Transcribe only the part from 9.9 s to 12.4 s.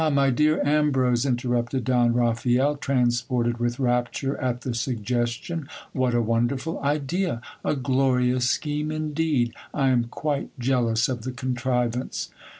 quite jealous of the contrivance.